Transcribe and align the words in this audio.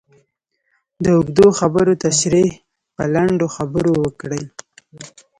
د 1.03 1.05
اوږدو 1.15 1.47
خبرو 1.59 1.93
تشرېح 2.05 2.51
په 2.95 3.03
لنډو 3.13 3.47
خبرو 3.55 3.91
وکړئ. 4.03 4.43